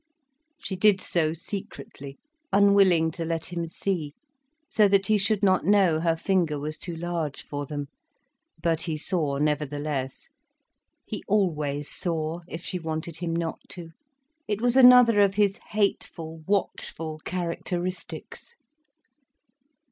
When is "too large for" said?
6.79-7.67